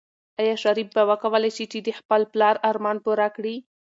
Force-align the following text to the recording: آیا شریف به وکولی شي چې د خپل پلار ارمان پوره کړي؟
آیا 0.41 0.55
شریف 0.63 0.87
به 0.95 1.01
وکولی 1.09 1.51
شي 1.57 1.65
چې 1.71 1.79
د 1.81 1.89
خپل 1.99 2.21
پلار 2.33 2.55
ارمان 2.69 2.97
پوره 3.05 3.27
کړي؟ 3.35 3.55